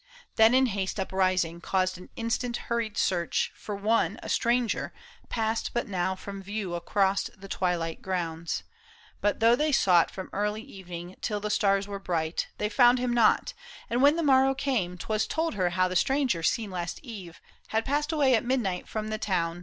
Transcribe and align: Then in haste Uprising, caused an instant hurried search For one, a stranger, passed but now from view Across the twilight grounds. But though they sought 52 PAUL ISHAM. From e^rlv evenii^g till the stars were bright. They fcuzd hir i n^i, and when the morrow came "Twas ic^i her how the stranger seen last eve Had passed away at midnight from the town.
Then 0.35 0.55
in 0.55 0.65
haste 0.65 0.99
Uprising, 0.99 1.61
caused 1.61 1.95
an 1.99 2.09
instant 2.15 2.57
hurried 2.57 2.97
search 2.97 3.51
For 3.53 3.75
one, 3.75 4.19
a 4.23 4.29
stranger, 4.29 4.91
passed 5.29 5.75
but 5.75 5.87
now 5.87 6.15
from 6.15 6.41
view 6.41 6.73
Across 6.73 7.25
the 7.37 7.47
twilight 7.47 8.01
grounds. 8.01 8.63
But 9.21 9.41
though 9.41 9.55
they 9.55 9.71
sought 9.71 10.09
52 10.09 10.15
PAUL 10.15 10.23
ISHAM. 10.23 10.29
From 10.31 10.39
e^rlv 10.63 10.83
evenii^g 10.87 11.21
till 11.21 11.39
the 11.39 11.51
stars 11.51 11.87
were 11.87 11.99
bright. 11.99 12.47
They 12.57 12.67
fcuzd 12.67 12.97
hir 12.97 13.09
i 13.09 13.13
n^i, 13.13 13.53
and 13.91 14.01
when 14.01 14.15
the 14.15 14.23
morrow 14.23 14.55
came 14.55 14.97
"Twas 14.97 15.27
ic^i 15.27 15.53
her 15.53 15.69
how 15.69 15.87
the 15.87 15.95
stranger 15.95 16.41
seen 16.41 16.71
last 16.71 16.99
eve 17.03 17.39
Had 17.67 17.85
passed 17.85 18.11
away 18.11 18.33
at 18.33 18.43
midnight 18.43 18.87
from 18.87 19.09
the 19.09 19.19
town. 19.19 19.59